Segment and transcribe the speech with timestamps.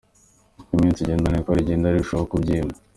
[0.59, 2.75] Uko iminsi igenda ni ko rigenda rirushaho kubyimba.